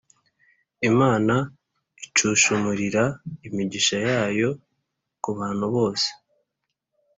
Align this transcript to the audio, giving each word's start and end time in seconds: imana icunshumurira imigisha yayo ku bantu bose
imana 0.89 1.35
icunshumurira 2.05 3.03
imigisha 3.47 3.97
yayo 4.07 4.49
ku 5.21 5.29
bantu 5.37 5.65
bose 5.75 6.07